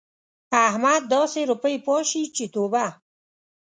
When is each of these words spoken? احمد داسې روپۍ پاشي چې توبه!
احمد 0.67 1.01
داسې 1.13 1.39
روپۍ 1.51 1.75
پاشي 1.85 2.23
چې 2.35 2.45
توبه! 2.53 2.85